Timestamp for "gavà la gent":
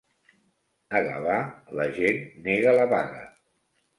1.07-2.19